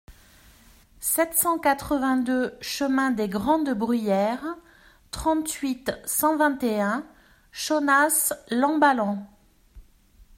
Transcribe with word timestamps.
sept 0.99 1.35
cent 1.35 1.59
quatre-vingt-deux 1.59 2.57
chemin 2.59 3.11
des 3.11 3.29
Grandes 3.29 3.69
Bruyères, 3.77 4.57
trente-huit, 5.11 5.91
cent 6.05 6.37
vingt 6.37 6.57
et 6.63 6.81
un, 6.81 7.05
Chonas-l'Amballan 7.51 9.27